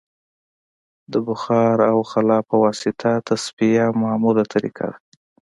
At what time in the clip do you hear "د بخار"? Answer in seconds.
1.11-1.77